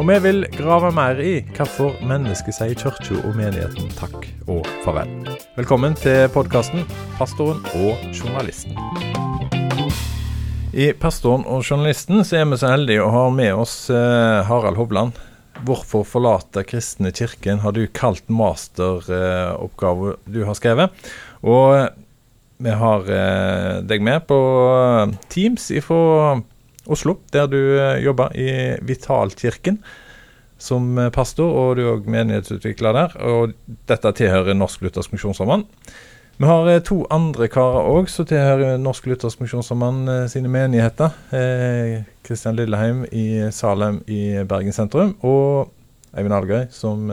[0.00, 5.10] Og vi vil grave mer i hvorfor mennesket sier kirka og menigheten takk og farvel.
[5.58, 6.86] Velkommen til podkasten
[7.18, 8.78] 'Pastoren og journalisten'.
[10.72, 14.80] I 'Pastoren og journalisten' så er vi så heldige å ha med oss eh, Harald
[14.80, 15.12] Hovland.
[15.66, 20.88] 'Hvorfor forlate kristne kirken' har du kalt masteroppgave du har skrevet.
[21.44, 21.90] Og
[22.56, 24.40] vi har eh, deg med på
[25.28, 26.40] Teams fra
[26.90, 28.50] Oslo, der du eh, jobber i
[28.86, 29.80] Vitalkirken
[30.60, 33.16] som eh, pastor, og du er òg menighetsutvikler der.
[33.24, 33.56] Og
[33.90, 35.66] dette tilhører Norsk Luthersk Misjonssamband.
[36.40, 41.16] Vi har eh, to andre karer òg som tilhører Norsk Luthersk Misjonssamband eh, sine menigheter.
[42.26, 45.72] Kristian Lilleheim i Salem i Bergen sentrum, og
[46.16, 47.08] Eivind Algøy som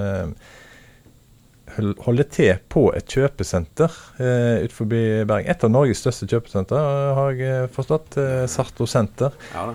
[2.05, 5.49] holder til på et kjøpesenter eh, utenfor Bergen.
[5.51, 8.17] Et av Norges største kjøpesenter, har jeg forstått.
[8.21, 9.35] Eh, Sarto senter.
[9.53, 9.69] Ja,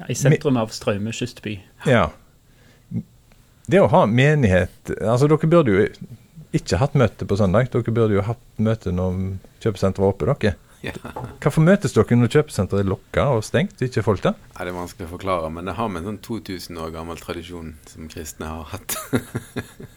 [0.00, 1.58] ja, I sentrum av Straume kystby.
[1.88, 2.08] Ja.
[3.66, 5.86] Det å ha menighet Altså, dere burde jo
[6.54, 7.72] ikke hatt møte på søndag.
[7.72, 9.18] Dere burde jo hatt møte når
[9.64, 10.54] kjøpesenteret var oppe, dere.
[10.86, 10.92] Ja.
[11.42, 13.82] Hvorfor møtes dere når kjøpesenteret er lokka og stengt?
[13.82, 14.34] Ikke folk der?
[14.54, 17.16] Ja, det er vanskelig å forklare, men det har med en sånn 2000 år gammel
[17.20, 18.90] tradisjon som kristne har hatt.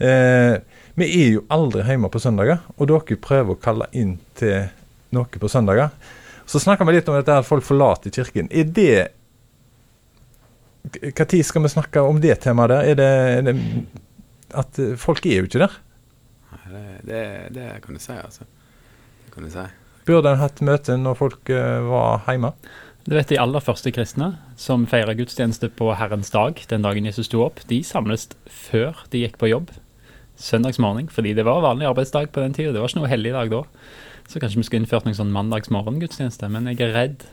[0.00, 0.56] Eh,
[0.96, 4.70] vi er jo aldri hjemme på søndager, og dere prøver å kalle inn til
[5.14, 5.92] noe på søndager.
[6.48, 8.48] Så snakker vi litt om dette at folk forlater kirken.
[8.50, 9.12] Er det
[10.80, 12.88] Når skal vi snakke om det temaet der?
[12.88, 13.54] Er det, er det
[14.50, 15.76] at folk er jo ikke der?
[16.70, 17.22] Det, det,
[17.54, 18.46] det kan du si, altså.
[19.26, 19.66] Det kan du si.
[20.08, 22.54] Burde en hatt møte når folk uh, var hjemme?
[23.04, 27.28] Du vet De aller første kristne som feira gudstjeneste på Herrens dag, den dagen Jesus
[27.28, 29.70] sto opp, de samles før de gikk på jobb
[30.40, 32.72] søndagsmorgen, fordi det var vanlig arbeidsdag på den tida.
[32.74, 33.62] Det var ikke noe helligdag da.
[34.30, 37.26] Så kanskje vi skulle innført noen sånn mandagsmorgengudstjeneste, men jeg er redd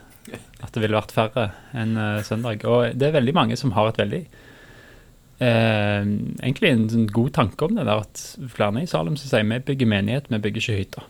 [0.63, 2.65] at det ville vært færre enn uh, søndag.
[2.67, 7.67] Og det er veldig mange som har et veldig uh, Egentlig en sånn god tanke
[7.69, 10.81] om det der at flere i Salem som sier vi bygger menighet, vi bygger ikke
[10.81, 11.07] hytter.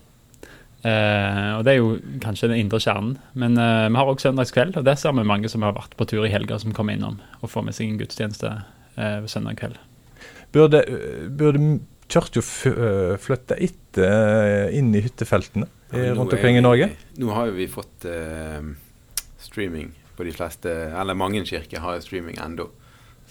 [0.86, 3.18] Uh, og det er jo kanskje den indre kjernen.
[3.34, 6.08] Men uh, vi har også søndagskveld, og der ser vi mange som har vært på
[6.10, 8.54] tur i helga, som kommer innom og får med seg en gudstjeneste
[9.00, 9.80] uh, søndag kveld.
[10.56, 10.84] Burde,
[11.30, 12.42] burde kirka
[13.20, 16.90] flytte etter inn i hyttefeltene ja, rundt omkring i Norge?
[17.20, 18.64] Nå har jo vi fått uh,
[19.40, 22.70] streaming på de fleste Eller mange kirker har jo streaming ennå,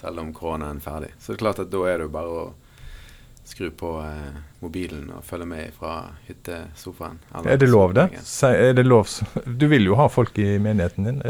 [0.00, 1.10] selv om koronaen er ferdig.
[1.19, 2.47] Så det er klart at da er det jo bare å
[3.47, 5.97] skru på uh, mobilen og følge med fra
[6.27, 7.21] hyttesofaen.
[7.44, 8.09] Er det lov, det?
[8.48, 9.10] Er det lov?
[9.60, 11.21] Du vil jo ha folk i menigheten din.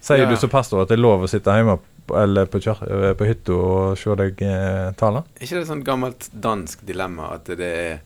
[0.00, 0.30] Sier ja.
[0.30, 1.76] du som pastor at det er lov å sitte hjemme
[2.18, 5.24] eller på, eh, på hytta og se deg eh, tale?
[5.38, 8.02] ikke det et sånt gammelt dansk dilemma at det er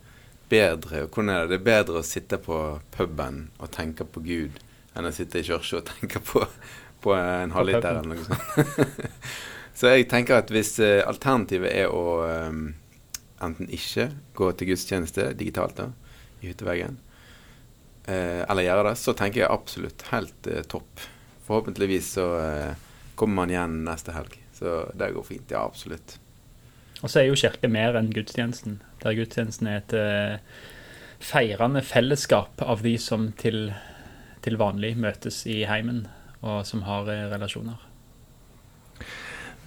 [0.51, 1.55] bedre hvordan er det?
[1.55, 2.61] det er bedre å sitte på
[2.95, 4.61] puben og tenke på Gud
[4.95, 6.45] enn å sitte i kirka og tenke på,
[7.03, 9.11] på en halvliter eller noe sånt.
[9.75, 12.69] Så jeg tenker at hvis eh, alternativet er å um,
[13.43, 15.89] enten ikke gå til gudstjeneste digitalt da,
[16.39, 17.01] i hytteveggen,
[18.07, 21.03] eh, eller gjøre det, så tenker jeg absolutt helt eh, topp.
[21.49, 22.29] Forhåpentligvis så
[23.15, 24.39] kommer man igjen neste helg.
[24.55, 25.51] Så det går fint.
[25.51, 26.19] Ja, absolutt.
[27.03, 28.79] Og så er jo kirke mer enn gudstjenesten.
[29.03, 30.61] Der gudstjenesten er et uh,
[31.21, 33.75] feirende fellesskap av de som til,
[34.45, 36.07] til, vanlig møtes i heimen,
[36.41, 37.83] og som har uh, relasjoner.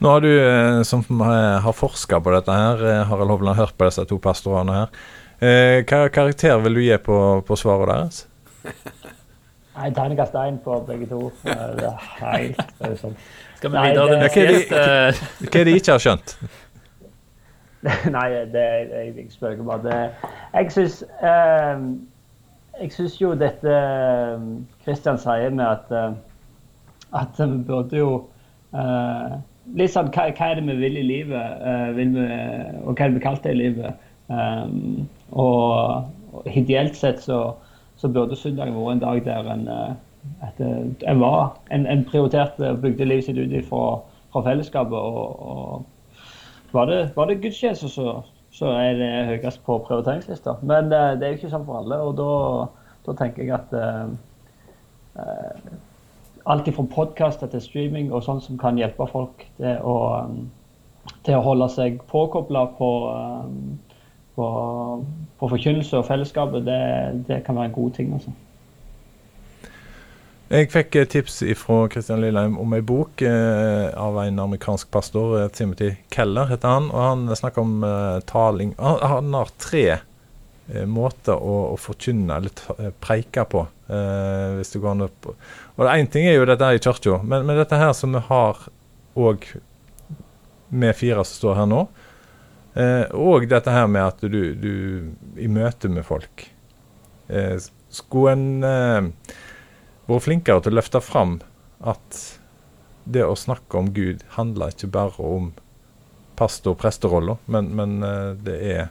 [0.02, 4.08] Nå har du uh, som har forska på dette her, Harald Hovland, hørt på disse
[4.10, 5.00] to pastorene her.
[5.38, 8.24] Hva karakter vil du gi på, på svaret deres?
[9.78, 11.28] Nei, terningkast én på begge to.
[11.46, 12.00] Det er
[12.32, 13.14] helt sånn.
[13.58, 14.72] Skal vi videre til neste gjest?
[14.72, 16.36] Hva er det de ikke har skjønt?
[18.18, 19.82] Nei, det, jeg, jeg spøker bare.
[19.84, 21.84] Det, jeg syns eh,
[22.82, 23.76] Jeg syns jo dette
[24.86, 26.18] Kristian sier med at, eh,
[27.22, 28.12] at vi burde jo
[28.78, 29.38] eh,
[29.78, 32.28] Litt sånn hva, hva, er det vi vil i livet, eh, vil vi,
[32.86, 34.06] og hva er det vi kalte det i livet?
[34.28, 37.42] Um, og, og ideelt sett så
[37.98, 39.96] så burde søndagen vært en dag der en, eh,
[40.44, 43.84] at eh, en var en, en prioriterte og bygde livet sitt ut ifra
[44.38, 44.98] fra fellesskapet.
[44.98, 45.86] Og, og
[46.72, 48.22] var, det, det gudstjeneste, så,
[48.52, 50.58] så er det høyest på prioriteringslista.
[50.62, 54.10] Men uh, det er jo ikke sånn for alle, og da, tenker jeg at uh,
[55.18, 55.76] uh,
[56.48, 59.96] alt fra podkaster til streaming og sånt som kan hjelpe folk til å,
[61.28, 62.92] til å holde seg påkobla på,
[64.36, 64.48] på,
[65.40, 66.84] på, forkynnelse og fellesskapet, det,
[67.28, 68.14] det, kan være en god ting.
[68.16, 68.32] Altså.
[70.48, 75.48] Jeg fikk tips fra Kristian Lilleheim om ei bok eh, av en amerikansk pastor, eh,
[75.52, 76.86] Timothy Keller heter han.
[76.88, 78.70] og Han snakker om eh, taling.
[78.80, 83.66] Han, han, har tre eh, måter å, å, forkynne eller ta, preike på.
[83.92, 85.28] Eh, hvis du går an opp.
[85.76, 88.22] Og Én ting er jo dette her i kirka, men, men, dette her som vi
[88.30, 88.64] har
[89.20, 89.50] òg
[90.72, 91.82] med fire som står her nå,
[93.18, 94.74] og dette her med at du, du
[95.42, 96.44] i møte med folk
[97.90, 99.16] Skulle en
[100.08, 101.40] vært flinkere til å løfte fram
[101.84, 102.22] at
[103.08, 105.52] det å snakke om Gud handler ikke bare om
[106.38, 108.90] pastor- og presterolla, men, men eh, det, er,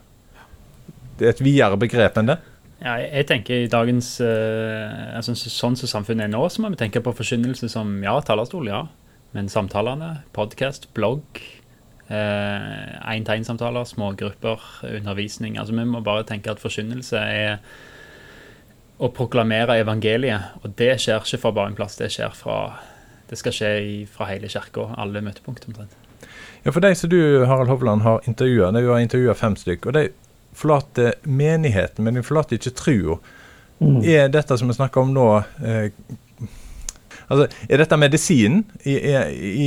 [1.17, 2.39] det, er, et videre begrep enn det.
[2.83, 6.81] Ja, jeg tenker i dagens uh, altså, Sånn som samfunnet er nå, så må vi
[6.83, 8.83] tenke på forkynnelse som ja, talerstol, ja.
[9.33, 11.41] Men samtalene, podkast, blogg,
[12.09, 15.59] én-til-én-samtaler, eh, smågrupper, undervisning.
[15.59, 17.59] altså Vi må bare tenke at forkynnelse er
[18.99, 20.57] å proklamere evangeliet.
[20.63, 22.61] Og det skjer ikke fra bare en plass, det skjer fra
[23.27, 25.97] det skal skje i, fra hele kirka, alle møtepunkt omtrent.
[26.63, 29.97] Ja, for de som du, Harald Hovland, har intervjua, de har intervjua fem stykk, og
[29.97, 30.05] de
[30.57, 33.19] forlater menigheten, men de forlater ikke trua.
[33.79, 33.99] Mm.
[34.09, 35.27] Er dette som vi snakker om nå
[35.61, 35.91] eh,
[37.27, 39.13] altså, Er dette medisinen i, i,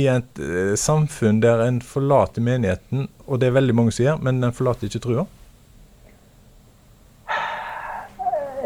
[0.10, 4.42] et eh, samfunn der en forlater menigheten, og det er veldig mange som gjør, men
[4.42, 5.28] en forlater ikke trua?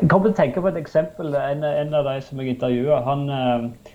[0.04, 1.30] Jeg kommer til å tenke på et eksempel.
[1.32, 3.92] En, en av de som jeg intervjua, han, eh,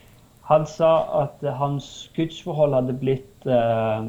[0.47, 0.87] han, sa
[1.19, 4.07] at hans gudsforhold hadde blitt eh,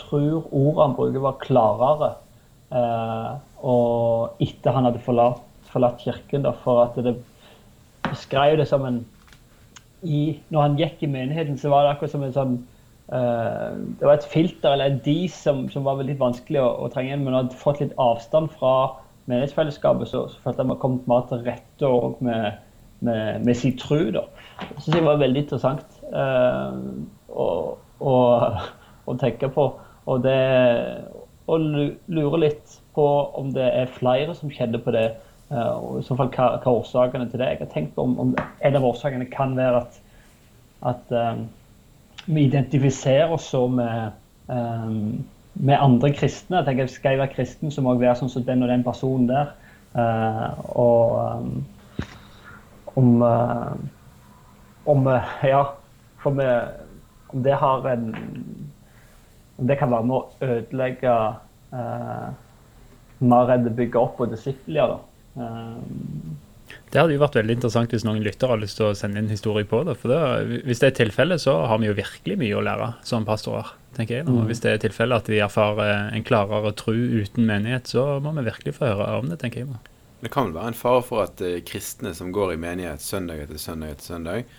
[0.00, 2.08] tror ordet han bruker, var klarere.
[2.74, 3.28] Eh,
[3.70, 7.12] og etter han hadde forlatt, forlatt kirken, da, for at det
[8.08, 8.98] beskrev det som en
[10.02, 12.52] i, Når han gikk i menigheten, så var det akkurat som en sånn
[13.12, 16.90] uh, Det var et filter eller en dis som, som var veldig vanskelig å, å
[16.90, 18.72] trenge inn, men hadde fått litt avstand fra
[19.30, 22.60] menighetsfellesskapet, så, så følte jeg meg kommet mer til rette òg med,
[23.06, 24.00] med, med sin tro.
[24.10, 26.76] Det syns jeg var veldig interessant eh,
[27.30, 27.48] å,
[28.00, 28.14] å,
[29.06, 29.70] å, tenke på.
[30.10, 30.36] Og det
[31.50, 33.06] å lure litt på
[33.38, 35.06] om det er flere som kjenner på det.
[35.50, 38.18] Eh, og i så fall hva, hva årsakene til det Jeg har tenkt på om,
[38.22, 40.00] om en av årsakene kan være at,
[40.92, 41.42] at eh,
[42.26, 44.12] vi identifiserer oss så med
[44.46, 45.24] um,
[45.54, 46.56] med andre kristne.
[46.60, 48.84] Jeg tenker Skal jeg være kristen, så må jeg være sånn som den og den
[48.86, 49.54] personen der.
[49.90, 51.64] Uh, og um,
[52.94, 53.22] om
[54.86, 55.64] um, uh, Ja,
[56.22, 56.46] for vi,
[57.34, 58.14] om det har en
[59.58, 61.14] Om det kan være med å ødelegge
[63.20, 64.94] mer enn det bygger opp og disipler.
[64.94, 65.42] da.
[66.90, 69.30] Det hadde jo vært veldig interessant hvis noen lyttere har lyst til å sende inn
[69.30, 69.94] historie på det.
[70.00, 73.26] For det, Hvis det er tilfellet, så har vi jo virkelig mye å lære som
[73.28, 73.76] pastorer.
[73.94, 74.26] tenker jeg.
[74.26, 78.32] Og Hvis det er tilfellet at de erfarer en klarere tru uten menighet, så må
[78.34, 79.78] vi virkelig få høre om det, tenker jeg.
[80.20, 83.40] Det kan vel være en fare for at uh, kristne som går i menighet søndag
[83.44, 84.50] etter søndag etter søndag,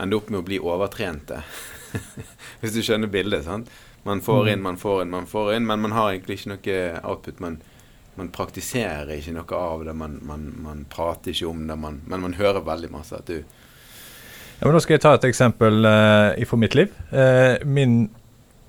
[0.00, 1.42] ender opp med å bli overtrente.
[2.60, 3.44] hvis du skjønner bildet.
[3.44, 3.68] sant?
[4.08, 4.50] Man får mm.
[4.52, 7.40] inn, man får inn, man får inn, men man har egentlig ikke noe output.
[7.44, 7.60] Man,
[8.20, 12.24] man praktiserer ikke noe av det, man, man, man prater ikke om det, man, men
[12.28, 13.16] man hører veldig masse.
[13.16, 13.40] at du
[14.60, 16.92] ja, men Da skal jeg ta et eksempel uh, fra mitt liv.
[17.08, 18.10] Uh, min,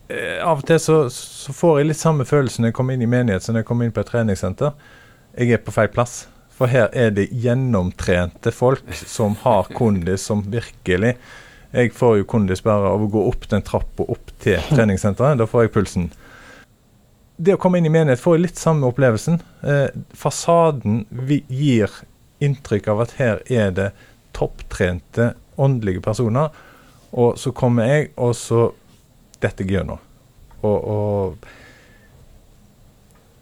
[0.08, 3.04] uh, av og til så, så, får jeg litt samme følelse når jeg kommer inn
[3.04, 4.72] i menighet som når jeg kommer inn på et treningssenter.
[5.36, 6.22] Jeg er på feil plass.
[6.56, 11.16] For her er det gjennomtrente folk som har kondis som virkelig
[11.72, 15.40] Jeg får jo kondis bare av å gå opp den trappa opp til treningssenteret.
[15.40, 16.10] Da får jeg pulsen
[17.42, 19.40] det å komme inn i menighet får litt samme opplevelsen.
[19.66, 21.06] Eh, fasaden
[21.50, 21.90] gir
[22.42, 23.90] inntrykk av at her er det
[24.38, 26.54] topptrente åndelige personer.
[27.12, 28.70] Og så kommer jeg, og så
[29.42, 30.00] detter jeg gjennom.
[30.62, 31.36] Og, og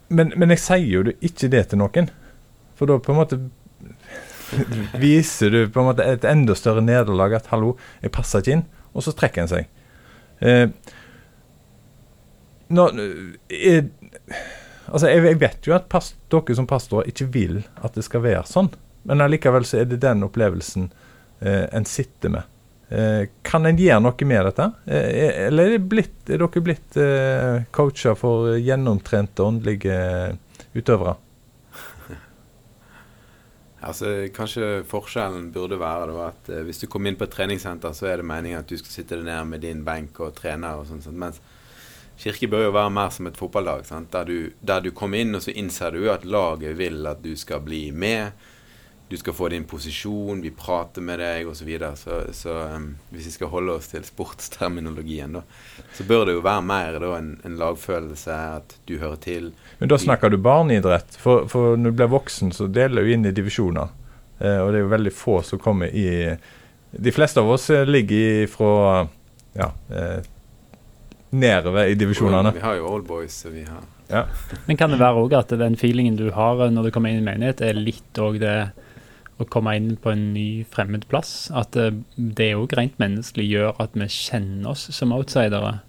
[0.09, 2.07] men, men, jeg sier jo ikke det til noen.
[2.79, 3.37] For da på en måte
[5.03, 8.69] viser du på en måte et enda større nederlag at 'hallo, jeg passer ikke inn',
[8.95, 9.67] og så trekker en seg.
[10.39, 10.67] Eh,
[12.69, 12.85] nå,
[13.49, 13.89] jeg,
[14.87, 18.23] altså jeg, jeg, vet jo at past, dere som pastorer ikke vil at det skal
[18.25, 18.71] være sånn,
[19.09, 20.89] men allikevel så er det den opplevelsen
[21.41, 22.55] eh, en sitter med.
[22.89, 27.65] Eh, kan en gjøre noe med dette, eh, eller er, blitt, er, dere blitt eh,
[27.75, 29.97] coacher for gjennomtrente åndelige
[30.73, 31.17] utøvere?
[33.79, 37.93] Altså, Kanskje forskjellen burde være da, at eh, hvis du kommer inn på et treningssenter,
[37.95, 40.73] så er det meningen at du skal sitte ned med din benk og trene.
[40.75, 41.15] og sånt, sånt.
[41.21, 41.39] Mens
[42.19, 43.85] kirke bør jo være mer som et fotballag.
[44.11, 47.35] Der, du, der du kommer inn, og så innser du at laget vil at du
[47.39, 48.31] skal bli med.
[49.09, 51.63] Du skal få din posisjon, vi prater med deg osv.
[51.63, 51.95] Så, videre.
[51.97, 55.41] så Så um, hvis vi skal holde oss til sportsterminologien, da,
[55.97, 59.51] så bør det jo være mer da, en, en lagfølelse, at du hører til.
[59.79, 61.17] Men da snakker du barneidrett.
[61.17, 63.89] For, for når du blir voksen, så deler du inn i divisjoner.
[64.39, 66.35] Eh, og det er jo veldig få som kommer i
[66.89, 69.07] De fleste av oss eh, ligger fra
[69.57, 70.21] ja, eh,
[71.29, 72.53] nedover i divisjonene.
[72.55, 74.25] Vi har jo Old Boys, vi har Ja.
[74.65, 77.25] Men kan det være òg at den feelingen du har når du kommer inn i
[77.25, 78.71] menighet, er litt òg det
[79.39, 81.51] å komme inn på en ny fremmed plass?
[81.55, 85.79] At eh, det òg rent menneskelig gjør at vi kjenner oss som outsidere?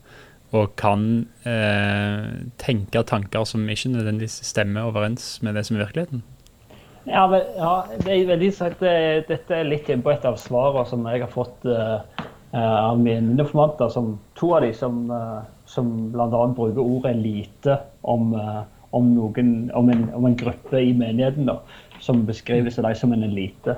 [0.53, 2.29] Og kan eh,
[2.59, 6.23] tenke tanker som ikke nødvendigvis stemmer overens med det som er virkeligheten?
[7.09, 10.85] Ja, men, ja det er veldig sagt, det, Dette er litt innpå et av svarene
[10.91, 12.03] som jeg har fått uh,
[12.59, 13.89] av mine informanter.
[13.89, 16.47] Som, to av de som, uh, som bl.a.
[16.57, 21.47] bruker ordet elite om, uh, om, noen, om, en, om, en, gruppe i menigheten.
[21.51, 21.61] Da,
[22.01, 23.77] som beskrives av dem som en elite.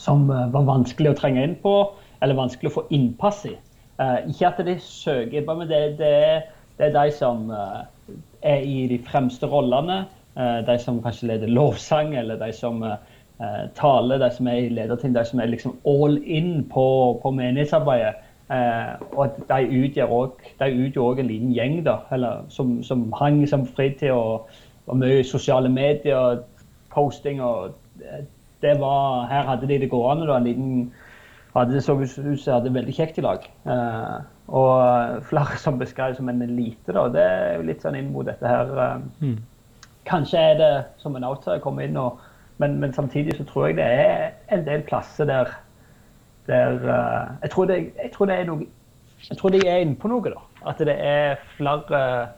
[0.00, 1.72] Som var vanskelig å trenge inn på,
[2.22, 3.56] eller vanskelig å få innpass i.
[4.30, 6.12] ikke at de søker, men det, det,
[6.78, 10.04] det er de som er i de fremste rollene.
[10.36, 12.82] Eh, de som kanskje leder lovsang, eller de som
[13.40, 16.86] eh, taler, de som er i lederteam, de som er liksom all in på,
[17.22, 18.14] på menighetsarbeidet.
[18.46, 20.12] Eh, og de utgjør
[21.02, 24.46] òg en liten gjeng da, eller, som, som hang som fritid og
[24.86, 26.42] og mye sosiale medier,
[26.94, 27.74] posting og
[28.62, 30.26] det var, Her hadde de det gående.
[30.26, 30.92] da, en liten
[31.54, 33.44] hadde det så ut som de hadde veldig kjekt i lag.
[33.66, 34.16] Eh,
[34.48, 36.92] og flere som beskrev som en elite.
[36.92, 38.72] da, Det er jo litt sånn inn mot dette her.
[38.78, 39.36] Eh, mm.
[40.06, 42.18] Kanskje er det som en outsider kommer inn, og,
[42.58, 45.52] men, men, samtidig så tror jeg det er en del plasser der,
[46.46, 48.66] der uh, jeg, tror det, jeg, tror det, er noe
[49.30, 50.42] Jeg tror de er inne på noe, da.
[50.66, 52.28] At det er flere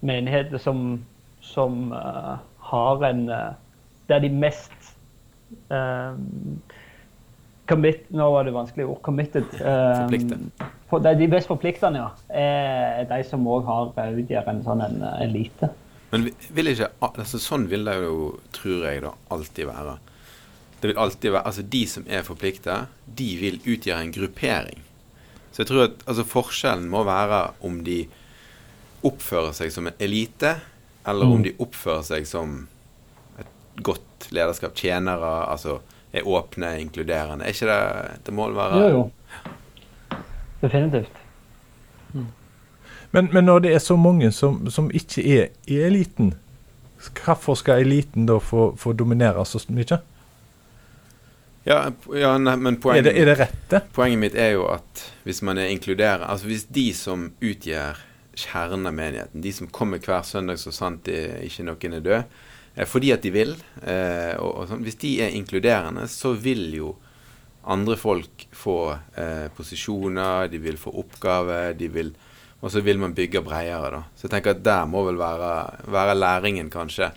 [0.00, 1.04] menigheter som,
[1.40, 2.36] som uh,
[2.72, 3.52] har en uh,
[4.08, 4.96] Der de mest
[7.68, 8.98] commit, Nå var det vanskelig ord.
[9.02, 9.44] Committed.
[10.90, 12.08] For, de mest forpliktende, ja.
[12.28, 15.70] Er de som òg utgjør en sånn en elite.
[16.12, 18.16] Men vil ikke, altså sånn vil det jo,
[18.52, 19.94] tror jeg, da alltid være.
[20.82, 22.74] Det vil alltid være, altså De som er forplikta,
[23.06, 24.82] de vil utgjøre en gruppering.
[25.52, 28.02] Så jeg tror at altså forskjellen må være om de
[29.06, 30.56] oppfører seg som en elite,
[31.08, 31.32] eller mm.
[31.32, 32.60] om de oppfører seg som
[33.40, 34.76] et godt lederskap.
[34.78, 35.80] Tjenere, altså
[36.12, 37.48] er åpne, inkluderende.
[37.48, 38.84] Er ikke det det må være?
[38.84, 40.20] Jo, jo.
[40.60, 41.21] Definitivt.
[43.12, 46.32] Men, men, når det er så mange som, som ikke er i eliten,
[47.12, 50.00] hvorfor skal eliten da få, få dominere så mye?
[51.68, 51.82] Ja,
[52.18, 53.82] ja nei, men poenget, er, det, er det rett, det?
[53.94, 58.00] Poenget mitt er jo at hvis man er inkluderer Altså hvis de som utgjør
[58.32, 62.34] kjernen av menigheten, de som kommer hver søndag så sant de, ikke noen er død,
[62.74, 63.54] eh, fordi at de vil,
[63.84, 66.94] eh, og, og sånn, hvis de er inkluderende, så vil jo
[67.62, 68.78] andre folk få
[69.20, 72.14] eh, posisjoner, de vil få oppgaver, de vil
[72.62, 74.00] og så vil man bygge bredere, da.
[74.14, 75.52] Så jeg tenker at der må vel være,
[75.90, 77.10] være læringen, kanskje.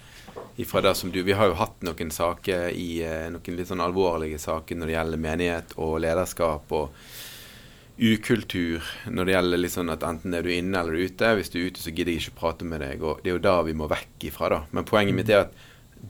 [0.57, 3.83] Ifra det som du, Vi har jo hatt noen saker i eh, noen litt sånn
[3.83, 6.95] alvorlige saker når det gjelder menighet og lederskap og
[7.95, 11.35] ukultur når det gjelder litt sånn at enten er du inne eller ute.
[11.37, 13.03] Hvis du er ute, så gidder jeg ikke prate med deg.
[13.03, 14.49] og Det er jo da vi må vekk ifra.
[14.49, 14.61] da.
[14.71, 15.53] Men poenget mitt er at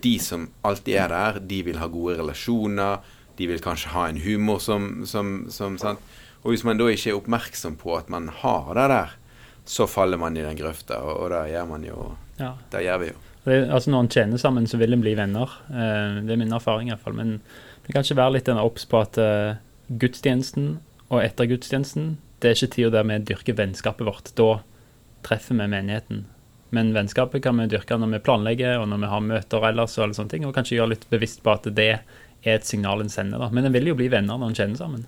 [0.01, 3.03] de som alltid er der, de vil ha gode relasjoner.
[3.35, 6.01] De vil kanskje ha en humor som, som, som sant?
[6.45, 9.15] Og hvis man da ikke er oppmerksom på at man har det der,
[9.65, 12.09] så faller man i den grøfta, og, og det gjør man jo.
[12.39, 12.53] Ja.
[12.71, 13.21] Det gjør vi jo.
[13.45, 15.51] Det, altså Når en tjener sammen, så vil en bli venner.
[15.69, 17.17] Eh, det er min erfaring iallfall.
[17.17, 17.39] Men
[17.85, 19.57] det kan ikke være litt obs på at eh,
[19.89, 20.77] gudstjenesten
[21.13, 24.31] og etter gudstjenesten, det er ikke tida der vi dyrker vennskapet vårt.
[24.37, 24.59] Da
[25.25, 26.25] treffer vi menigheten.
[26.75, 30.07] Men vennskapet kan vi dyrke når vi planlegger og når vi har møter ellers, og,
[30.07, 33.11] alle sånne ting, og kanskje gjøre litt bevisst på at det er et signal en
[33.13, 33.41] sender.
[33.41, 33.51] Da.
[33.53, 35.05] Men en vil jo bli venner når en kjenner sammen.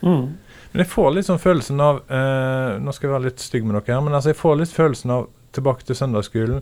[0.00, 0.32] Mm.
[0.70, 3.74] Men jeg får litt sånn følelsen av eh, Nå skal jeg være litt stygg med
[3.80, 6.60] dere her, men altså jeg får litt følelsen av tilbake til søndagsskolen.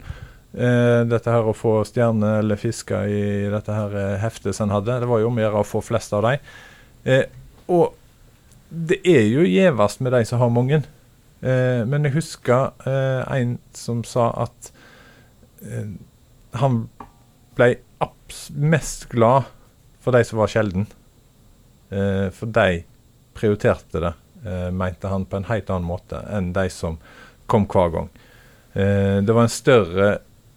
[0.56, 3.22] Eh, dette her å få stjerne eller fiske i
[3.52, 5.00] dette her eh, heftet som en hadde.
[5.02, 6.46] Det var jo gjøre å få flest av dem.
[7.04, 7.26] Eh,
[7.68, 7.92] og
[8.68, 10.80] det er jo gjevest med de som har mange.
[11.44, 14.72] Eh, men jeg husker eh, en som sa at
[16.54, 16.74] han
[17.58, 17.72] ble
[18.54, 19.48] mest glad
[19.98, 20.84] for de som var sjelden.
[21.90, 22.84] for de
[23.38, 24.12] prioriterte det,
[24.44, 26.98] eh, mente han, på en helt annen måte enn de som
[27.48, 28.10] kom hver gang.
[28.74, 30.10] Eh, det var en større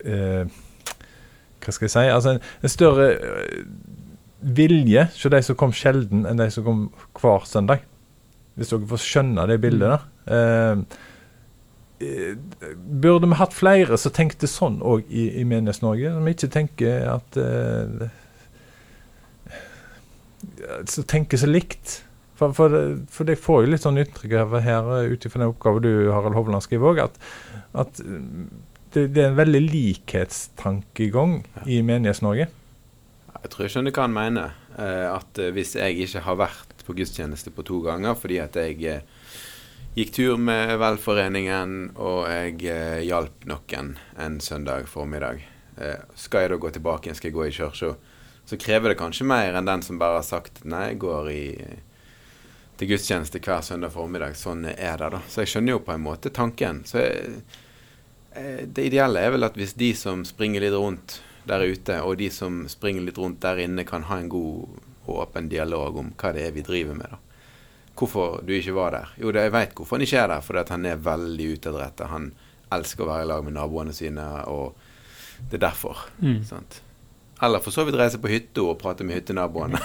[0.03, 0.43] eh,
[1.61, 2.05] Hva skal jeg si?
[2.09, 3.07] Altså en, en større
[4.41, 6.83] vilje hos de som kom sjelden, enn de som kom
[7.21, 7.85] hver søndag.
[8.57, 10.01] Hvis dere får skjønne det bildet der.
[10.35, 10.75] Eh,
[12.05, 12.33] eh,
[13.01, 16.13] burde vi hatt flere som tenkte sånn òg i, i Menighets-Norge?
[16.17, 18.09] Som ikke tenker at eh,
[20.89, 22.01] Som tenker så likt.
[22.41, 22.73] For, for,
[23.13, 26.33] for det får jo litt sånn inntrykk av her, ut ifra den oppgaven du Harald
[26.33, 27.19] Hovland skriver òg, at,
[27.77, 31.67] at det, det, er en veldig likhetstankegang ja.
[31.69, 32.47] i Menighets-Norge.
[33.41, 34.55] Jeg tror jeg skjønner hva han mener.
[34.79, 38.55] Eh, at eh, hvis jeg ikke har vært på gudstjeneste på to ganger fordi at
[38.57, 39.03] jeg eh,
[39.99, 45.43] gikk tur med velforeningen og jeg hjalp noen en søndag formiddag,
[46.15, 47.91] skal jeg da gå tilbake igjen, skal jeg gå i kirka,
[48.47, 51.43] så krever det kanskje mer enn den som bare har sagt nei, jeg går i
[52.81, 54.33] til gudstjeneste hver søndag formiddag.
[54.37, 55.19] Sånn er det, da.
[55.29, 56.81] Så jeg skjønner jo på en måte tanken.
[56.89, 57.43] Så jeg,
[58.65, 62.31] det ideelle er vel at hvis de som springer litt rundt der ute, og de
[62.33, 66.33] som springer litt rundt der inne, kan ha en god og åpen dialog om hva
[66.33, 67.13] det er vi driver med.
[67.13, 67.21] da.
[68.01, 69.13] Hvorfor du ikke var der?
[69.21, 70.45] Jo, det, jeg veit hvorfor han ikke er der.
[70.47, 72.07] Fordi han er veldig utadrettet.
[72.09, 72.31] Han
[72.73, 74.73] elsker å være i lag med naboene sine, og
[75.51, 76.07] det er derfor.
[76.17, 76.39] Mm.
[77.41, 79.79] Eller for så vidt reise på hytta og prate med hyttenaboene.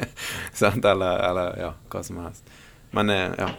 [0.62, 2.46] eller, eller ja, hva som helst.
[2.96, 3.50] Men eh, ja.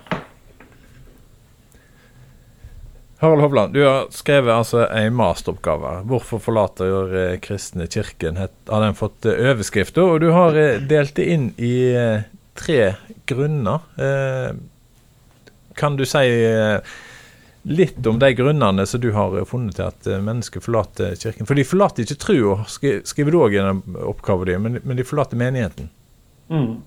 [3.22, 5.92] Harald Hovland, du har skrevet altså en masteroppgave.
[6.10, 9.54] 'Hvorfor forlater eh, kristne kirken?' har den fått eh,
[10.02, 10.58] og du har
[10.90, 11.78] delt det inn i
[12.58, 12.94] tre
[13.30, 13.86] grunner.
[15.78, 16.26] Kan du si
[17.68, 21.48] litt om de grunnene som du har funnet til at mennesker forlater kirken?
[21.50, 23.64] For de forlater ikke trua, skriver du òg i
[24.08, 25.92] oppgaven din, men de forlater menigheten.
[26.48, 26.78] Mm.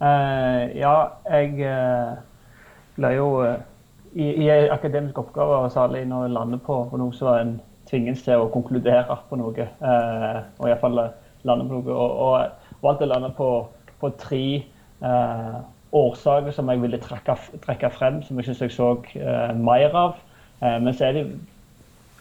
[0.00, 0.94] Uh, ja,
[1.28, 2.16] jeg uh,
[2.96, 3.58] ble jo uh
[4.14, 7.58] i, i akademiske oppgaver, særlig når en lander på, på noe, så en
[7.90, 9.66] tvinges til å konkludere på noe.
[9.82, 10.98] uh, og iallfall
[11.46, 11.94] lande på noe.
[11.94, 13.50] Og, og valgte å lande på,
[14.00, 15.56] på tre eh,
[15.92, 20.18] årsaker som jeg ville trekke, trekke, frem, som jeg syns jeg så eh, mer av.
[20.62, 21.24] Eh, men så er det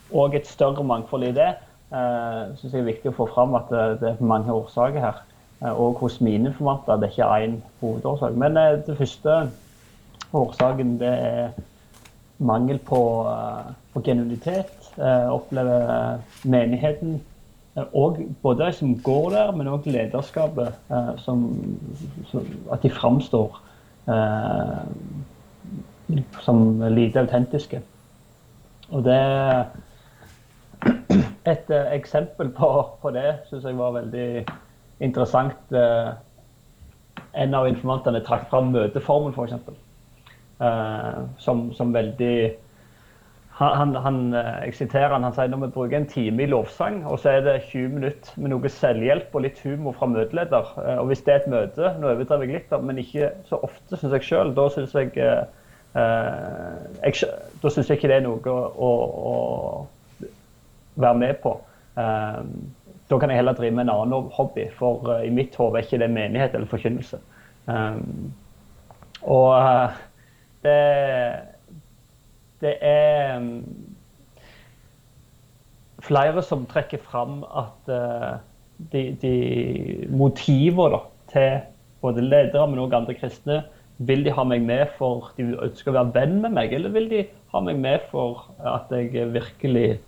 [0.10, 1.52] òg et større mangfold i det.
[1.90, 5.24] Eh, synes jeg er viktig å få fram at det, det er mange årsaker her.
[5.62, 6.98] Og eh, hos mine informanter.
[6.98, 8.38] Det er ikke én hovedårsak.
[8.38, 9.40] Men eh, det første
[10.34, 11.50] årsaken det er
[12.40, 14.76] mangel på, eh, på genuinitet.
[15.00, 17.22] Opplever menigheten
[17.76, 20.74] og både de som går der, men òg lederskapet,
[21.22, 21.44] som,
[22.32, 23.60] som, at de framstår
[26.42, 27.82] som lite autentiske.
[28.90, 29.22] Og det
[31.46, 32.68] Et eksempel på,
[33.02, 34.46] på det syns jeg var veldig
[35.04, 35.74] interessant.
[37.34, 39.54] En av informantene trakk fram møteformen, f.eks.
[40.60, 42.36] Eh, som, som, veldig
[43.60, 47.02] han, han, eh, Jeg siterer han, han sier når vi bruker en time i lovsang,
[47.06, 50.72] og så er det 20 minutter med noe selvhjelp og litt humor fra møteleder.
[50.78, 54.00] Uh, og Hvis det er et møte, nå overdriver jeg litt, men ikke så ofte,
[54.00, 55.44] syns jeg sjøl, da syns jeg, eh,
[57.04, 58.92] jeg, Da syns jeg ikke det er noe å,
[59.34, 59.36] å
[61.00, 61.58] være med på.
[61.96, 66.00] da kan jeg heller drive med en annen hobby, for i mitt hode er ikke
[66.00, 67.20] det menighet eller forkynnelse.
[69.22, 69.56] og
[70.64, 70.78] det,
[72.62, 73.64] det er um,
[76.04, 78.40] flere som trekker fram at uh,
[78.92, 81.50] de, de motiver da, til
[82.02, 83.64] både ledere, men òg andre kristne
[84.08, 87.26] Vil de ha meg med for de å være venn med meg, eller vil de
[87.52, 90.00] ha meg med for at jeg virkelig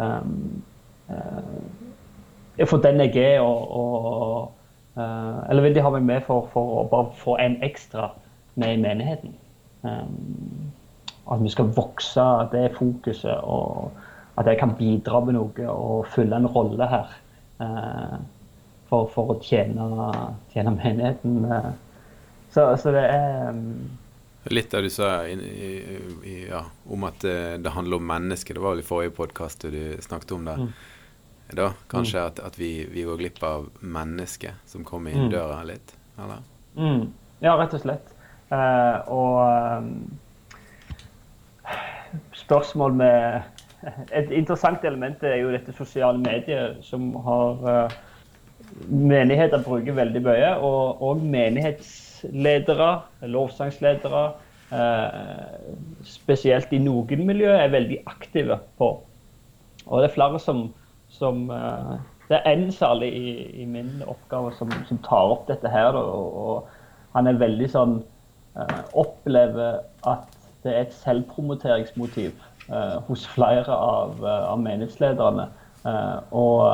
[0.00, 0.62] um,
[1.10, 4.52] uh, For den jeg er, og, og
[4.96, 8.08] uh, Eller vil de ha meg med for, for å bare få en ekstra
[8.56, 9.36] med i menigheten?
[9.84, 10.49] Um,
[11.30, 13.38] at vi skal vokse, det fokuset.
[13.42, 13.90] Og
[14.40, 17.16] at jeg kan bidra med noe og fylle en rolle her.
[17.60, 18.18] Uh,
[18.90, 19.86] for, for, å tjene,
[20.50, 21.42] tjene menigheten.
[21.46, 21.72] Uh,
[22.50, 23.66] så, så, det er um,
[24.50, 28.56] Litt av det du sa i, i, ja, om at det, handler om mennesker.
[28.56, 30.54] Det var vel i forrige podkast du snakket om det.
[30.56, 30.70] Mm.
[31.60, 32.30] Da, kanskje mm.
[32.30, 35.34] at, at vi, vi, går glipp av mennesket som kommer inn mm.
[35.34, 35.92] døra litt?
[36.16, 36.40] Eller?
[36.78, 37.04] Mm.
[37.44, 38.14] Ja, rett og slett.
[38.48, 39.36] Uh, og
[42.32, 43.40] spørsmål med
[44.12, 47.94] Et interessant element er jo dette sosiale medier, som har uh,
[48.92, 50.50] menigheter bruker veldig mye.
[50.60, 52.90] Og, og menighetsledere,
[53.32, 54.24] lovsangsledere,
[54.68, 55.62] uh,
[56.04, 58.90] spesielt i noen miljøer, er veldig aktive på.
[59.86, 60.66] Og det er flere som,
[61.08, 65.96] som Det er én særlig i, i, min oppgave som, som, tar opp dette her.
[65.96, 68.02] Og, og han er veldig sånn
[68.58, 69.78] Eh, opplever
[70.10, 70.24] at
[70.64, 72.32] det er et selvpromoteringsmotiv
[72.68, 75.48] uh, hos flere av, uh, av menighetslederne.
[76.36, 76.66] og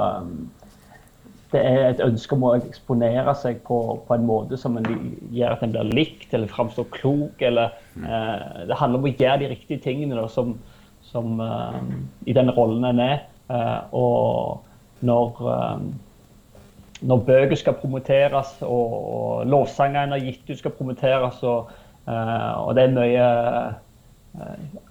[1.53, 5.63] det er et ønske om å eksponere seg på, på en måte som gjør at
[5.63, 7.43] en blir likt eller framstår klok.
[7.43, 10.57] eller eh, Det handler om å gjøre de riktige tingene da, som,
[11.07, 11.79] som eh,
[12.27, 13.23] i den rollen en er.
[13.47, 21.43] Eh, og når, eh, når bøker skal promoteres og, lovsanger en gitt ut skal promoteres,
[21.47, 23.29] og, eh, og det er mye
[24.39, 24.83] eh,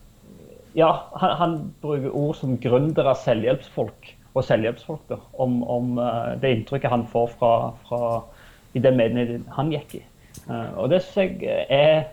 [0.76, 6.52] Ja, han, han bruker ord som gründere, selvhjelpsfolk og selvhjelpsfolk da, om, om uh, det
[6.58, 7.54] inntrykket han får fra,
[7.88, 8.02] fra
[8.76, 10.04] i den meningen han gikk i.
[10.50, 12.10] Uh, og det syns jeg er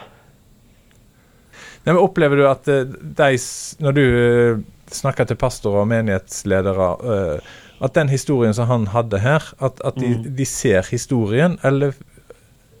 [1.83, 3.37] Nei, men Opplever du at uh, de,
[3.83, 4.59] når du uh,
[4.93, 6.87] snakker til pastorer og menighetsledere,
[7.83, 10.35] at den historien som han hadde her, at, at de, mm.
[10.37, 11.91] de, ser historien, eller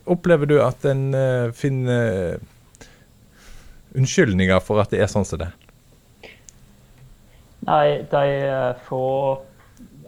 [0.05, 1.15] opplever du at en
[1.57, 2.37] finner
[3.97, 5.49] unnskyldninger for at det er sånn som det
[7.63, 8.25] Nei, de
[8.85, 9.41] får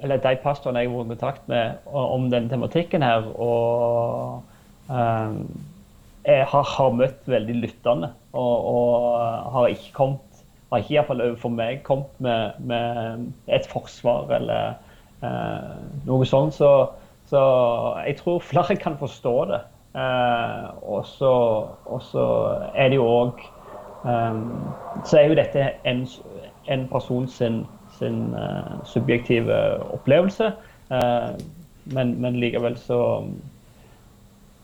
[0.06, 4.44] Eller de pastorene jeg har vært i kontakt med om den tematikken her, og
[4.86, 5.40] um,
[6.26, 8.12] jeg har, har, møtt veldig lyttende.
[8.34, 14.30] Og, og har ikke kommet, har ikke iallfall overfor meg kommet med, med, et forsvar
[14.38, 14.78] eller
[15.24, 15.74] uh,
[16.06, 16.54] noe sånt.
[16.58, 16.72] Så,
[17.30, 17.42] så,
[18.06, 19.62] jeg tror flere kan forstå det.
[19.96, 22.24] Uh, og, så,
[22.76, 23.46] er det jo òg
[24.04, 24.42] um,
[25.08, 26.02] Så er jo dette en,
[26.68, 27.62] en person sin,
[28.00, 29.56] sin uh, subjektive
[29.94, 30.52] opplevelse.
[30.92, 31.34] Uh,
[31.86, 33.28] men, men, likevel så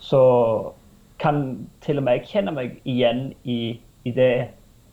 [0.01, 0.21] Så
[1.19, 4.47] kan til og med jeg kjenne meg igjen i, i det,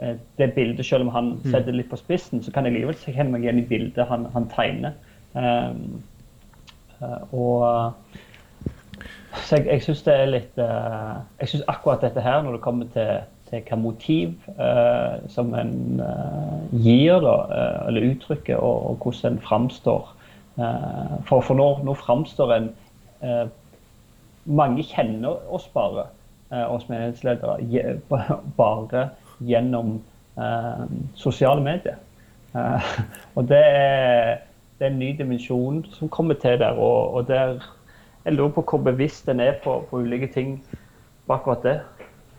[0.05, 0.85] eh, det, bildet.
[0.87, 1.46] Selv om han mm.
[1.46, 4.27] setter det litt på spissen, så kan jeg likevel kjenne meg igjen i bildet han,
[4.35, 4.92] han tegner.
[5.33, 6.03] Um,
[7.33, 7.94] og
[9.33, 12.92] Så jeg, jeg syns det er litt Jeg syns akkurat dette her, når det kommer
[12.92, 17.37] til, til hva motiv eh, som en uh, gir, da,
[17.89, 20.15] eller uttrykker, og, og, hvordan en framstår
[20.59, 22.65] For, for nå, nå framstår en
[24.49, 26.09] Mange kjenner oss bare
[26.53, 27.59] eh, oss menighetsledere
[28.57, 29.09] bare
[29.45, 29.99] gjennom
[30.39, 30.85] eh,
[31.15, 31.99] sosiale medier.
[32.55, 32.93] Eh,
[33.37, 34.39] og det er,
[34.79, 36.79] det er, en ny dimensjon som kommer til der.
[36.79, 37.61] Og, og der,
[38.25, 40.59] jeg lurer på hvor bevisst en er på, på ulike ting
[41.27, 41.79] på akkurat det.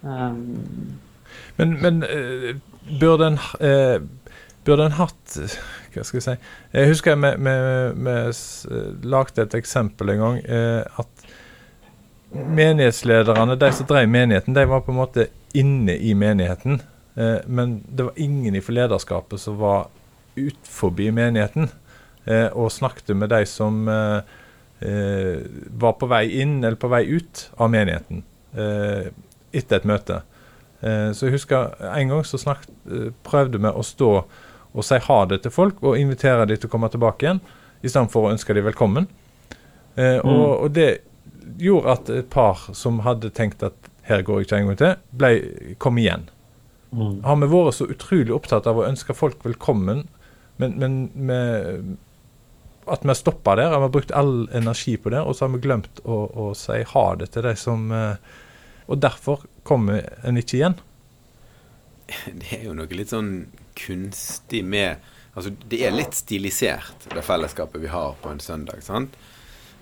[0.04, 1.00] Um,
[1.58, 2.56] men, men uh,
[3.02, 4.00] burde en uh,
[4.64, 5.34] burde en hatt
[5.92, 6.36] Hva skal jeg si
[6.72, 7.56] Jeg husker vi
[9.10, 10.40] lagde et eksempel en gang.
[10.46, 11.30] Uh, at
[12.30, 16.82] menighetslederne, de som drev menigheten, de var på en måte inne i menigheten.
[17.16, 19.88] Eh, men det var ingen i lederskapet som var
[20.36, 21.70] utenfor menigheten
[22.26, 24.22] eh, og snakket med de som eh,
[24.80, 25.42] eh,
[25.82, 29.10] var på vei inn eller på vei ut av menigheten eh,
[29.52, 30.22] etter et møte.
[30.82, 32.72] Eh, så jeg husker en gang så snakket,
[33.28, 34.14] prøvde vi å stå
[34.70, 37.40] og si ha det til folk og invitere dem til å komme tilbake igjen,
[37.82, 39.08] istedenfor å ønske dem velkommen.
[39.98, 40.22] Mm.
[40.24, 40.90] Og, og det
[41.60, 44.94] gjorde at et par som hadde tenkt at her går jeg ikke en gang til,
[45.22, 45.32] ble,
[45.82, 46.28] kom igjen.
[46.92, 47.22] Mm.
[47.26, 50.08] Har vi vært så utrolig opptatt av å ønske folk velkommen,
[50.62, 51.98] men, men med,
[52.90, 55.46] at vi har stoppa der, at vi har brukt all energi på det, og så
[55.46, 58.38] har vi glemt å, å si ha det til de som eh,
[58.90, 60.80] Og derfor kommer en ikke igjen.
[62.42, 63.48] Det er jo noe litt sånn
[63.78, 68.82] kunstig med Altså, det er litt stilisert, det fellesskapet vi har på en søndag.
[68.84, 69.14] sant?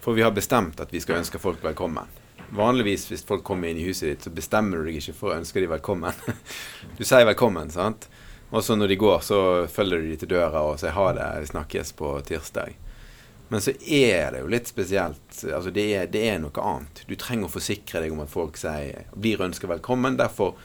[0.03, 2.11] For vi har bestemt at vi skal ønske folk velkommen.
[2.53, 5.39] Vanligvis hvis folk kommer inn i huset ditt, så bestemmer du deg ikke for å
[5.39, 6.19] ønske dem velkommen.
[6.99, 8.05] Du sier velkommen, sant?
[8.51, 9.39] Og så når de går, så
[9.71, 12.77] følger du dem til døra og sier ha det, vi snakkes på tirsdag.
[13.47, 15.29] Men så er det jo litt spesielt.
[15.43, 17.03] Altså det er, det er noe annet.
[17.07, 20.19] Du trenger å forsikre deg om at folk sier, blir ønsket velkommen.
[20.19, 20.57] Derfor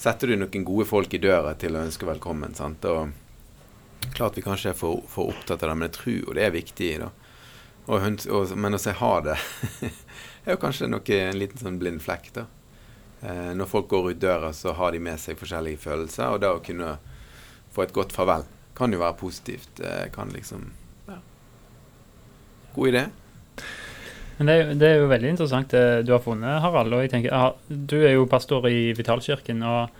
[0.00, 2.54] setter du noen gode folk i døra til å ønske velkommen.
[2.56, 2.84] sant?
[2.84, 6.44] Og klart vi kanskje er for, for opptatt av det, men jeg tror jo det
[6.44, 6.92] er viktig.
[7.06, 7.10] da.
[7.88, 9.36] Og, og, men å si ha det
[10.44, 12.32] er jo kanskje noe, en liten sånn blind flekk.
[12.36, 12.46] da.
[13.20, 16.32] Eh, når folk går ut døra, så har de med seg forskjellige følelser.
[16.32, 16.98] Og det å kunne
[17.72, 18.44] få et godt farvel
[18.76, 19.80] kan jo være positivt.
[19.80, 20.70] Eh, kan liksom.
[22.74, 23.06] God idé.
[24.38, 26.94] Men det er, det er, jo veldig interessant det du har funnet, Harald.
[26.96, 29.62] og jeg tenker, Du er jo pastor i Vitalkirken.
[29.62, 29.90] og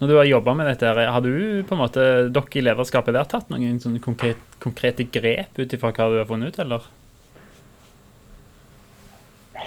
[0.00, 2.02] når du har jobba med dette, har du på en måte,
[2.34, 6.26] dere i lederskapet der tatt noen sånne konkrete, konkrete grep ut ifra hva du har
[6.26, 6.88] funnet ut, eller?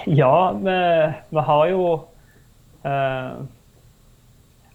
[0.04, 0.76] Ja, vi,
[1.32, 1.84] vi har jo
[2.84, 3.40] eh,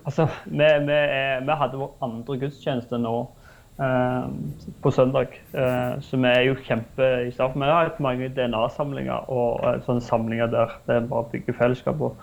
[0.03, 0.97] Altså, vi, vi,
[1.47, 3.13] vi hadde vår andre gudstjeneste nå
[4.81, 5.33] på søndag.
[5.53, 7.55] Eh, så vi er jo kjempe i start.
[7.55, 12.01] Vi har hatt mange DNA-samlinger og eh, sånne samlinger der det er bare bygger fellesskap.
[12.01, 12.17] Og,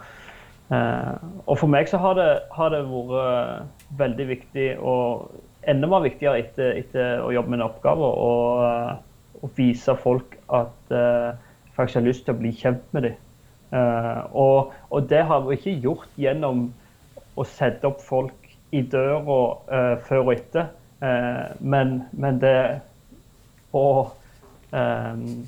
[0.71, 1.15] eh,
[1.47, 5.31] og for meg så har det, har det vært veldig viktig og
[5.69, 11.75] enda mer viktigere etter, etter å jobbe med en oppgave og vise folk at jeg
[11.77, 13.19] faktisk har lyst til å bli kjent med dem.
[14.33, 16.71] og, og det har vi ikke gjort gjennom
[17.37, 20.73] å sette opp folk i døra før og etter.
[21.01, 22.81] Uh, men, men, det
[23.73, 24.17] Og
[24.73, 25.47] um,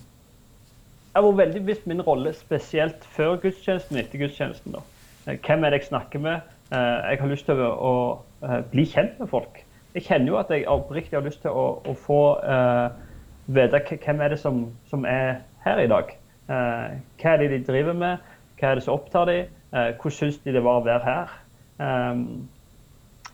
[1.15, 4.73] Jeg var veldig bevisst min rolle, spesielt før gudstjenesten og etter gudstjenesten.
[4.73, 5.35] Da.
[5.35, 6.49] Hvem er det jeg snakker med?
[6.73, 6.79] Uh,
[7.11, 7.93] jeg har lyst til å,
[8.73, 9.61] bli kjent med folk.
[9.95, 12.23] Jeg kjenner jo at jeg oppriktig har lyst til å, å få
[13.53, 16.11] vite hvem er det som, som, er her i dag.
[16.49, 18.33] hva er det de driver med?
[18.59, 19.53] Hva er det som opptar dem?
[19.71, 21.37] hvordan syns de det var å være her?
[21.79, 22.49] Um,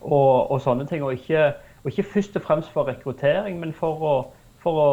[0.00, 1.02] og, og, sånne ting.
[1.04, 1.52] Og ikke,
[1.88, 4.14] og ikke, først og fremst for rekruttering, men for å,
[4.61, 4.88] for å,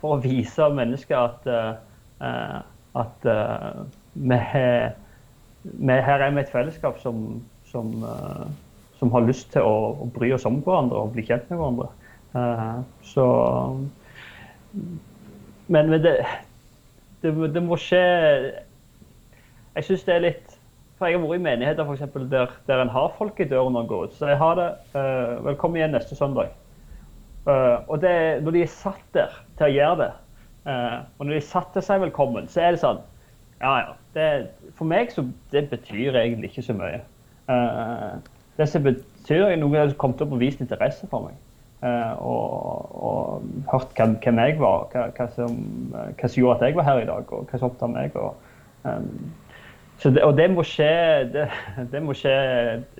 [0.00, 2.56] for å vise mennesker at, uh,
[2.98, 3.84] at uh,
[4.14, 4.38] vi,
[5.62, 7.38] vi, her er vi et fellesskap som,
[7.70, 8.48] som, uh,
[8.98, 11.92] som har lyst til å, å, bry oss om hverandre og bli kjent med hverandre.
[13.06, 13.26] så
[15.68, 16.16] Men, men det,
[17.22, 18.00] det, det må skje
[19.76, 20.51] Jeg syns det er litt
[21.02, 23.74] for jeg har vært i menigheter for eksempel, der, der en har folk i døren
[23.74, 24.12] når en går ut.
[24.14, 26.52] Så jeg har det uh, Velkommen igjen neste søndag.
[27.42, 30.10] Uh, og det, når de er satt der til å gjøre det,
[30.68, 33.02] uh, og når de er satt til å si velkommen, så er det sånn
[33.62, 33.96] Ja, ja.
[34.14, 34.28] Det,
[34.78, 37.00] for meg så det betyr egentlig ikke så mye.
[38.58, 41.38] det som betyr noe som kom opp og vist interesse for meg.
[42.20, 45.56] og, og hørt hvem, jeg var, hva, hva, som,
[45.94, 48.18] hva, som, gjorde at jeg var her i dag, og hva som opptar meg.
[48.20, 48.36] og
[48.84, 49.32] um,
[50.10, 50.92] det, og det må skje
[51.32, 51.46] det,
[51.92, 52.34] det, må skje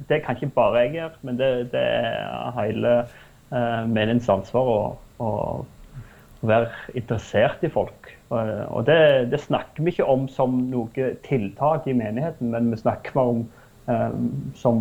[0.09, 4.81] Det kan ikke bare jeg gjøre, men det, det er hele uh, menighetens ansvar å,
[5.23, 5.31] å,
[6.43, 8.13] være interessert i folk.
[8.35, 8.99] Og, og det,
[9.31, 13.43] det, snakker vi ikke om som noe tiltak i menigheten, men vi snakker mer om
[13.87, 14.81] um, som,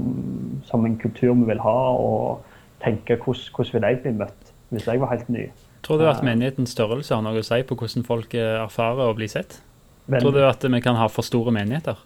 [0.69, 2.41] som, en kultur vi vil ha, og
[2.81, 5.49] tenke hvordan, hvordan vil jeg bli møtt hvis jeg var helt ny.
[5.83, 9.27] Tror du at menighetens størrelse har noe å si på hvordan folk erfarer å bli
[9.29, 9.59] sett?
[10.07, 11.99] Men, Tror du at vi kan ha for store menigheter?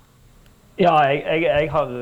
[0.80, 1.86] Ja, jeg, jeg, jeg har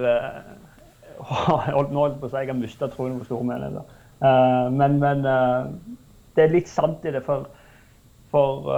[1.77, 3.99] uh, Nå holdt på å si jeg har mista troen på store menigheter.
[4.23, 5.69] Uh, men, men uh,
[6.33, 7.45] det er litt sant i det, for,
[8.33, 8.71] for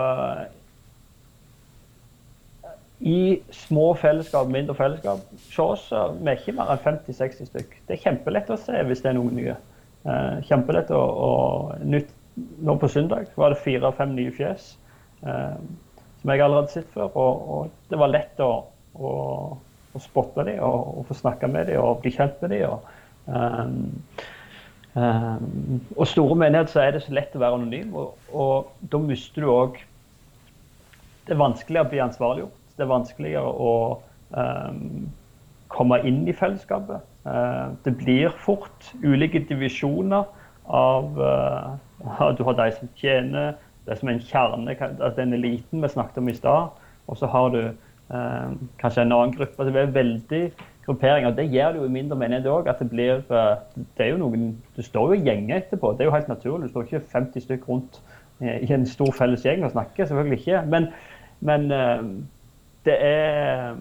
[3.05, 3.19] i
[3.55, 5.85] små fellesskap, mindre fellesskap, hos oss
[6.19, 7.77] vi ikke mer enn 50-60 stykk.
[7.87, 9.55] Det er kjempelett å se hvis det er noen nye.
[10.49, 11.31] kjempelett å, å
[11.83, 14.73] nytt, Nå på søndag var det fire-fem nye fjes
[15.21, 17.13] som jeg allerede har sett før.
[17.15, 18.49] Og, og, det var lett å,
[18.99, 19.13] å
[19.95, 22.69] å spotte dem og, og få snakke med dem og bli kjent med dem.
[22.69, 22.79] Og,
[23.25, 23.75] um,
[24.95, 29.01] um, og store menigheter så er det så lett å være anonym, og, og da
[29.01, 29.81] mister du òg
[31.25, 32.57] Det er vanskeligere å bli ansvarliggjort.
[32.75, 33.71] Det er vanskeligere å
[34.35, 35.07] um,
[35.73, 37.01] komme inn i fellesskapet.
[37.25, 40.27] Uh, det blir fort ulike divisjoner
[40.69, 41.73] av uh,
[42.37, 43.55] Du har de som tjener,
[43.87, 46.77] det som er en kjerne, altså den eliten vi snakket om i stad.
[47.07, 47.61] Og så har du
[48.07, 49.55] kanskje en annen gruppe.
[49.57, 50.41] Altså, det er veldig
[50.85, 51.35] grupperinger.
[51.35, 52.69] Det gjør det jo i mindre menighet òg.
[52.69, 55.93] At det blir eh, Du står jo i gjenger etterpå.
[55.93, 56.67] Det er jo helt naturlig.
[56.67, 58.01] Du står ikke 50 stykker rundt
[58.41, 60.05] eh, i en stor felles gjeng og snakker.
[60.05, 60.61] Selvfølgelig ikke.
[60.69, 60.91] Men,
[61.41, 61.69] men
[62.85, 63.73] det er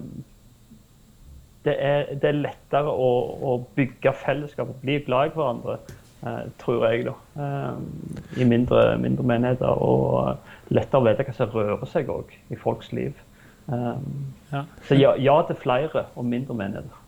[1.64, 3.10] det er, det er lettere å,
[3.40, 5.78] å, bygge fellesskap og bli glad i hverandre,
[6.26, 7.14] eh, tror jeg, da.
[7.40, 9.80] Eh, I mindre, mindre, menigheter.
[9.80, 13.16] Og lettere å vite hva som rører seg òg i folks liv.
[13.66, 14.64] Um, ja.
[14.88, 17.00] Så ja, ja, til flere og mindre menigheter.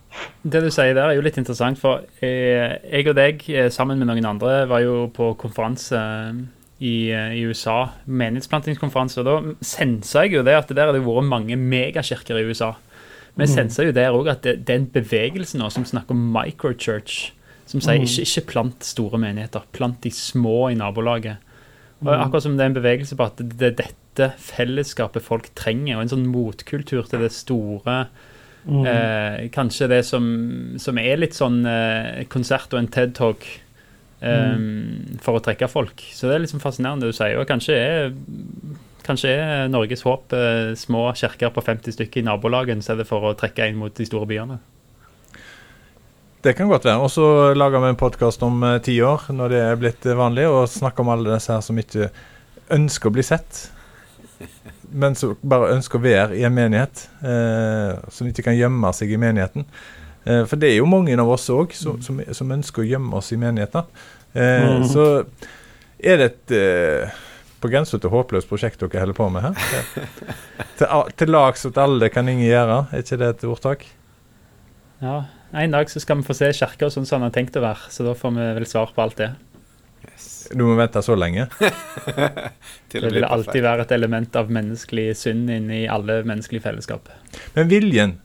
[0.43, 3.99] Det du sier der er jo litt interessant, for eh, jeg og deg eh, sammen
[4.01, 6.39] med noen andre var jo på konferanse eh,
[6.79, 11.29] i, i USA, menighetsplantingskonferanse, og da sensa jeg jo det at det der har vært
[11.29, 12.75] mange megakirker i USA.
[13.35, 13.57] Men jeg mm.
[13.59, 17.33] sensa jo der òg at det, det, er en bevegelse nå som snakker om microchurch.
[17.67, 18.07] Som sier mm.
[18.07, 21.43] ikke, ikke plant store menigheter, plant de små i nabolaget.
[22.05, 22.21] Og mm.
[22.21, 26.05] Akkurat som det er en bevegelse på at det, er dette fellesskapet folk trenger, og
[26.05, 28.03] en sånn motkultur til det store.
[28.67, 28.83] Mm.
[28.91, 30.27] Eh, kanskje det som,
[30.83, 35.23] som, er litt sånn eh, konsert og en TED-talk eh, mm.
[35.25, 36.05] for å trekke folk.
[36.13, 37.39] Så det er liksom fascinerende det du sier.
[37.41, 38.15] Og kanskje er,
[39.07, 43.31] kanskje er Norges håp eh, små kirker på 50 stykker i nabolaget i stedet for
[43.31, 44.61] å trekke inn mot de store byene.
[46.47, 47.03] Det kan godt være.
[47.03, 47.29] Og så
[47.59, 51.03] lager vi en podkast om ti ti år, når det er blitt vanlig, og snakker
[51.03, 52.11] om alle disse her som ikke
[52.77, 53.65] ønsker å bli sett
[55.01, 57.09] men som bare ønsker å være i en menighet.
[57.19, 59.67] Uh, som ikke kan gjemme seg i menigheten.
[60.27, 63.15] Eh, for det er jo mange av oss òg som, som, som, ønsker å gjemme
[63.19, 63.87] oss i menigheter.
[64.35, 64.87] Eh, mm.
[64.91, 65.05] Så
[66.03, 67.21] er det et eh,
[67.63, 69.61] på grensa til håpløst prosjekt dere holder på med her.
[70.79, 73.87] til, til lags at alle kan ingen gjøre, er ikke det et ordtak?
[74.99, 77.65] Ja, en dag så skal vi få se kirka sånn som den har tenkt å
[77.65, 79.31] være, så da får vi vel svar på alt det.
[80.07, 80.29] Yes.
[80.55, 81.49] Du må vente så lenge?
[82.93, 87.11] det vil alltid være et element av menneskelig synd inni alle menneskelige fellesskap.
[87.57, 88.17] Men viljen,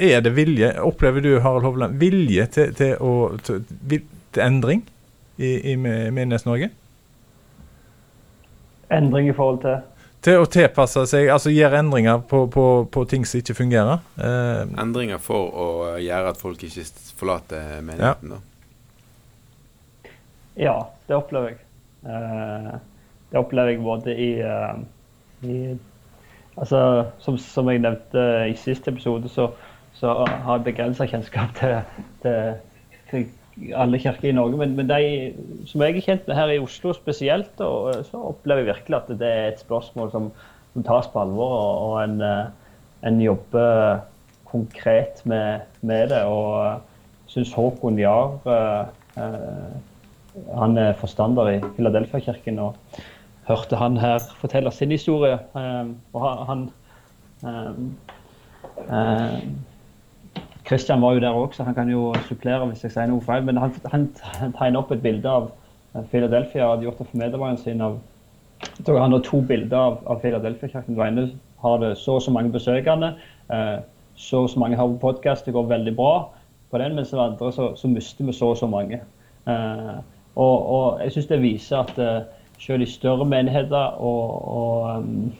[0.00, 0.74] er det vilje?
[0.84, 3.64] Opplever du, Harald Hovland, vilje til, til, å, til,
[4.32, 4.84] til endring
[5.40, 6.70] i, i Menighets-Norge?
[8.92, 9.80] Endring i forhold til?
[10.24, 14.02] Til å tilpasse seg, altså gjøre endringer på, på, på ting som ikke fungerer.
[14.20, 15.68] Eh, endringer for å
[16.00, 16.84] gjøre at folk ikke
[17.16, 18.38] forlater menigheten, ja.
[18.38, 18.46] da?
[20.60, 20.76] Ja,
[21.08, 21.60] det opplever jeg.
[22.04, 22.72] Eh,
[23.30, 24.74] det opplever jeg både i, uh,
[25.46, 25.60] i
[26.60, 29.46] Altså, som, som, jeg nevnte i siste episode, så,
[29.96, 31.78] så har jeg begrensa kjennskap til,
[32.20, 32.58] til,
[33.08, 33.28] til
[33.76, 36.94] alle kirker i Norge, men, men, de som jeg er kjent med her i Oslo
[36.96, 40.30] spesielt, og, så opplever jeg virkelig at det er et spørsmål som,
[40.74, 44.00] som tas på alvor, og, og en, eh, en, jobber
[44.50, 46.22] konkret med, med det.
[46.30, 46.76] Og eh,
[47.30, 48.84] syns Håkon Jahr eh,
[49.22, 49.70] eh,
[50.56, 53.00] Han er forstander i Filadelfia-kirken, og
[53.50, 55.38] hørte han her fortelle sin historie.
[55.58, 56.68] Eh, og han
[57.44, 57.74] eh,
[60.70, 63.42] Kristian var jo der òg, så han kan jo supplere hvis jeg sier noe feil.
[63.42, 65.48] Men han, han, tegner opp et bilde av
[66.12, 67.80] Philadelphia hadde gjort det for medarbeideren sin.
[67.82, 67.98] av
[68.86, 70.94] Han har to bilder av, av Philadelphia-kirken.
[70.94, 71.30] Den ene
[71.64, 73.16] har det så og så mange besøkende.
[73.50, 73.80] Eh,
[74.14, 76.30] så og så mange har podkast, det går veldig bra
[76.70, 76.94] på den.
[76.94, 79.02] Mens den andre så, så mister vi så og så mange.
[79.50, 79.98] Eh,
[80.36, 82.22] og, og, jeg syns det viser at eh,
[82.60, 85.32] selv i større menigheter og, og, um,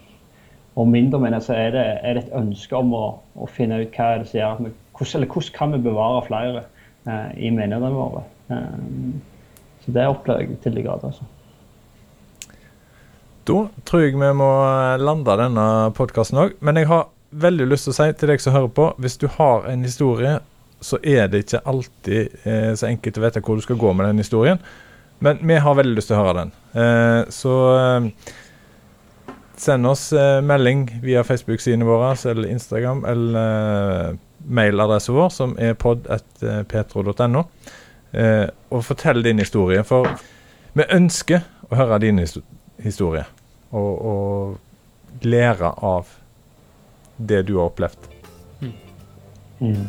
[0.74, 3.04] og mindre menigheter, så er det, er det, et ønske om å,
[3.36, 6.24] å finne ut hva er det som gjør at vi hvordan, hvordan kan vi bevare
[6.28, 6.64] flere
[7.08, 8.24] eh, i menighetene våre.
[8.52, 9.14] Eh,
[9.84, 11.14] så det opplever jeg til de grader.
[11.14, 11.24] Altså.
[13.48, 14.50] Da tror jeg vi må
[15.00, 16.54] lande denne podkasten òg.
[16.60, 19.26] Men jeg har veldig lyst til å si til deg som hører på, hvis du
[19.38, 20.38] har en historie,
[20.80, 24.08] så er det ikke alltid eh, så enkelt å vite hvor du skal gå med
[24.10, 24.60] den historien.
[25.20, 26.52] Men vi har veldig lyst til å høre den.
[26.72, 28.08] Eh, så eh,
[29.60, 37.44] send oss eh, melding via Facebook-sidene våre eller Instagram eller mailadressen vår, som er pod.petro.no.
[38.12, 40.08] Eh, og fortell din historie, for
[40.74, 43.26] vi ønsker å høre din historie.
[43.70, 46.10] Og, og lære av
[47.16, 48.10] det du har opplevd.
[48.60, 48.74] Mm.
[49.60, 49.86] Mm.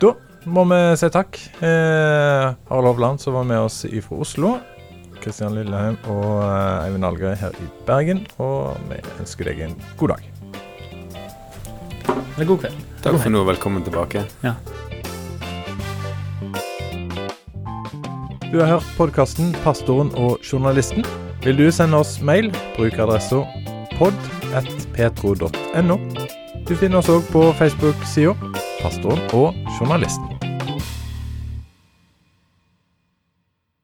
[0.00, 0.14] Da
[0.50, 1.38] må vi si takk.
[1.60, 4.56] Eh, Harald Hovland, som var med oss fra Oslo.
[5.20, 8.24] Kristian Lilleheim og eh, Eivind Algerøy her i Bergen.
[8.40, 10.39] Og vi ønsker deg en god dag.
[12.40, 12.76] Eller god kveld.
[13.04, 13.42] Takk for nå.
[13.44, 14.22] Velkommen tilbake.
[14.40, 14.54] Ja.
[18.52, 21.04] Du har hørt podkasten 'Pastoren og journalisten'.
[21.44, 23.44] Vil du sende oss mail, bruk adressa
[23.98, 25.98] pod.petro.no.
[26.68, 28.32] Du finner oss òg på Facebook-sida
[28.80, 30.39] 'Pastoren og journalisten'.